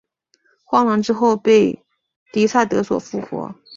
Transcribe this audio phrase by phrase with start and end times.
[0.63, 1.85] 荒狼之后被
[2.33, 3.53] 狄萨德所复活。